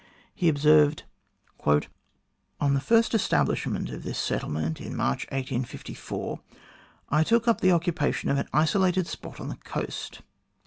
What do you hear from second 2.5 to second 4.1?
On the first establishment of